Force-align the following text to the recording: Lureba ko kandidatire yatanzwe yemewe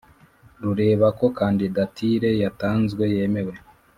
Lureba 0.61 1.07
ko 1.19 1.25
kandidatire 1.39 2.29
yatanzwe 2.43 3.03
yemewe 3.15 3.53